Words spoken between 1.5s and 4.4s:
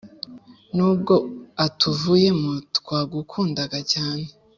atuvuyemo twagukundaga cyane